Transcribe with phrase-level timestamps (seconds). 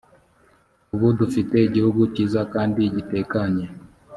[0.93, 3.65] ubu dufite igihugu kiza kandi gitekanye